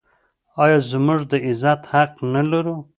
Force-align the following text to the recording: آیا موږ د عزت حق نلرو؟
آیا 0.63 0.79
موږ 1.05 1.19
د 1.31 1.33
عزت 1.47 1.81
حق 1.91 2.11
نلرو؟ 2.33 2.75